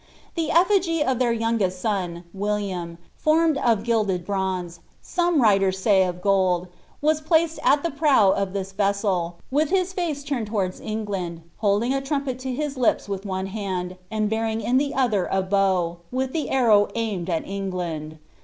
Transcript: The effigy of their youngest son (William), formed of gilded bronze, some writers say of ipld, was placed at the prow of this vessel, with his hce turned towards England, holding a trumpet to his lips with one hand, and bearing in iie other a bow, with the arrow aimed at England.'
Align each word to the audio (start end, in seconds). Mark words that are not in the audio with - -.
The 0.33 0.49
effigy 0.49 1.03
of 1.03 1.19
their 1.19 1.31
youngest 1.31 1.79
son 1.79 2.23
(William), 2.33 2.97
formed 3.17 3.55
of 3.59 3.83
gilded 3.83 4.25
bronze, 4.25 4.79
some 4.99 5.39
writers 5.43 5.77
say 5.77 6.03
of 6.05 6.23
ipld, 6.23 6.69
was 7.03 7.21
placed 7.21 7.59
at 7.63 7.83
the 7.83 7.91
prow 7.91 8.31
of 8.31 8.51
this 8.53 8.71
vessel, 8.71 9.35
with 9.51 9.69
his 9.69 9.93
hce 9.93 10.25
turned 10.25 10.47
towards 10.47 10.81
England, 10.81 11.43
holding 11.57 11.93
a 11.93 12.01
trumpet 12.01 12.39
to 12.39 12.51
his 12.51 12.77
lips 12.77 13.07
with 13.07 13.27
one 13.27 13.45
hand, 13.45 13.95
and 14.09 14.27
bearing 14.27 14.59
in 14.61 14.79
iie 14.81 14.91
other 14.95 15.27
a 15.31 15.43
bow, 15.43 15.99
with 16.11 16.33
the 16.33 16.49
arrow 16.49 16.87
aimed 16.95 17.29
at 17.29 17.45
England.' 17.45 18.17